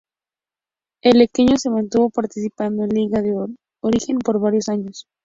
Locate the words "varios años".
4.39-5.05